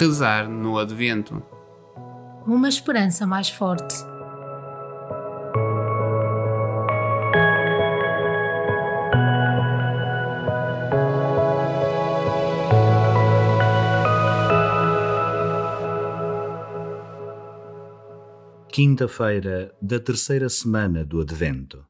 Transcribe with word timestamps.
Rezar 0.00 0.48
no 0.48 0.78
Advento. 0.78 1.42
Uma 2.46 2.70
esperança 2.70 3.26
mais 3.26 3.50
forte. 3.50 3.94
Quinta-feira 18.72 19.74
da 19.82 20.00
terceira 20.00 20.48
semana 20.48 21.04
do 21.04 21.20
Advento. 21.20 21.89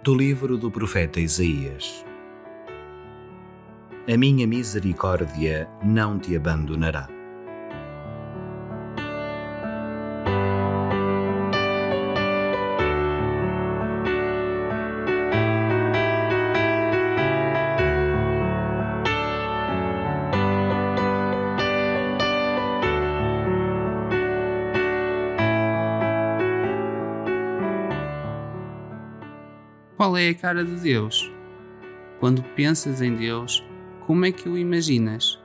Do 0.00 0.14
livro 0.14 0.56
do 0.56 0.70
profeta 0.70 1.18
Isaías. 1.18 2.04
A 4.08 4.16
minha 4.16 4.46
misericórdia 4.46 5.68
não 5.84 6.20
te 6.20 6.36
abandonará. 6.36 7.17
Qual 29.98 30.16
é 30.16 30.28
a 30.28 30.34
cara 30.34 30.64
de 30.64 30.76
Deus? 30.76 31.28
Quando 32.20 32.40
pensas 32.54 33.02
em 33.02 33.16
Deus, 33.16 33.66
como 34.06 34.24
é 34.24 34.30
que 34.30 34.48
o 34.48 34.56
imaginas? 34.56 35.42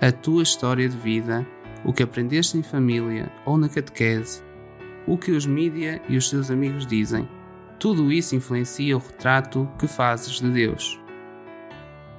A 0.00 0.10
tua 0.10 0.42
história 0.42 0.88
de 0.88 0.96
vida, 0.96 1.46
o 1.84 1.92
que 1.92 2.02
aprendeste 2.02 2.56
em 2.56 2.62
família 2.62 3.30
ou 3.44 3.58
na 3.58 3.68
catequese, 3.68 4.42
o 5.06 5.18
que 5.18 5.30
os 5.30 5.44
mídia 5.44 6.00
e 6.08 6.16
os 6.16 6.30
teus 6.30 6.50
amigos 6.50 6.86
dizem, 6.86 7.28
tudo 7.78 8.10
isso 8.10 8.34
influencia 8.34 8.96
o 8.96 8.98
retrato 8.98 9.68
que 9.78 9.86
fazes 9.86 10.40
de 10.40 10.50
Deus. 10.50 10.98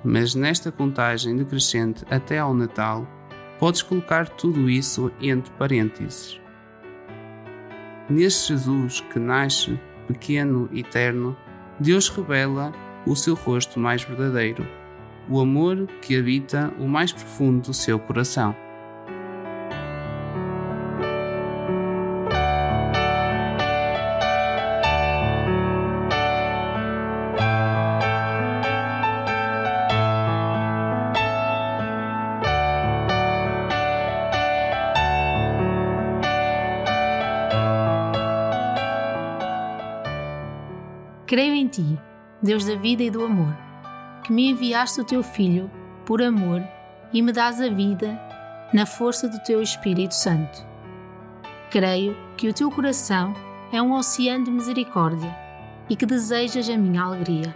Mas 0.03 0.35
nesta 0.35 0.71
contagem 0.71 1.35
decrescente 1.35 2.05
até 2.07 2.37
ao 2.37 2.53
Natal, 2.53 3.07
podes 3.57 3.81
colocar 3.81 4.29
tudo 4.29 4.69
isso 4.69 5.11
entre 5.19 5.51
parênteses. 5.53 6.39
Neste 8.07 8.53
Jesus 8.53 9.01
que 9.11 9.17
nasce 9.17 9.79
pequeno 10.07 10.69
e 10.71 10.83
terno, 10.83 11.35
Deus 11.79 12.09
revela 12.09 12.71
o 13.05 13.15
seu 13.15 13.35
rosto 13.35 13.79
mais 13.79 14.03
verdadeiro, 14.03 14.65
o 15.29 15.39
amor 15.39 15.87
que 16.01 16.17
habita 16.17 16.73
o 16.79 16.87
mais 16.87 17.11
profundo 17.11 17.67
do 17.67 17.73
seu 17.73 17.99
coração. 17.99 18.55
Creio 41.27 41.55
em 41.55 41.67
ti, 41.67 41.99
Deus 42.39 42.65
da 42.65 42.75
vida 42.75 43.01
e 43.01 43.09
do 43.09 43.25
amor, 43.25 43.57
que 44.23 44.31
me 44.31 44.51
enviaste 44.51 45.01
o 45.01 45.03
teu 45.03 45.23
Filho 45.23 45.71
por 46.05 46.21
amor 46.21 46.61
e 47.11 47.19
me 47.19 47.31
dás 47.31 47.59
a 47.59 47.67
vida 47.67 48.21
na 48.71 48.85
força 48.85 49.27
do 49.27 49.39
teu 49.39 49.59
Espírito 49.59 50.13
Santo. 50.13 50.63
Creio 51.71 52.15
que 52.37 52.47
o 52.47 52.53
teu 52.53 52.69
coração 52.69 53.33
é 53.71 53.81
um 53.81 53.93
oceano 53.93 54.45
de 54.45 54.51
misericórdia 54.51 55.35
e 55.89 55.95
que 55.95 56.05
desejas 56.05 56.69
a 56.69 56.77
minha 56.77 57.01
alegria. 57.01 57.55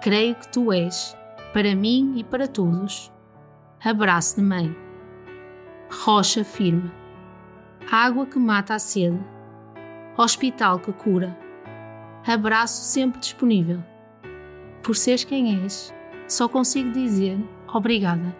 Creio 0.00 0.36
que 0.36 0.46
tu 0.52 0.72
és, 0.72 1.16
para 1.52 1.74
mim 1.74 2.14
e 2.16 2.22
para 2.22 2.46
todos, 2.46 3.12
abraço 3.84 4.36
de 4.36 4.42
mãe, 4.42 4.76
rocha 6.04 6.44
firme, 6.44 6.92
água 7.90 8.24
que 8.24 8.38
mata 8.38 8.74
a 8.74 8.78
sede, 8.78 9.18
hospital 10.16 10.78
que 10.78 10.92
cura 10.92 11.49
abraço 12.26 12.82
sempre 12.82 13.20
disponível. 13.20 13.82
Por 14.82 14.96
seres 14.96 15.24
quem 15.24 15.62
és, 15.64 15.92
só 16.28 16.48
consigo 16.48 16.90
dizer 16.92 17.38
obrigada. 17.72 18.36